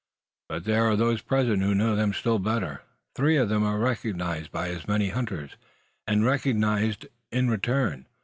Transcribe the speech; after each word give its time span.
But 0.49 0.63
there 0.63 0.87
are 0.87 0.95
those 0.95 1.21
present 1.21 1.61
who 1.61 1.75
know 1.75 1.95
them 1.95 2.11
still 2.11 2.39
better. 2.39 2.81
Three 3.13 3.37
of 3.37 3.49
them 3.49 3.63
are 3.63 3.77
recognised 3.77 4.51
by 4.51 4.69
as 4.69 4.87
many 4.87 5.09
hunters, 5.09 5.51
and 6.07 6.25
recognise 6.25 6.97
them 6.97 7.53
in 7.53 7.59
turn. 7.59 8.07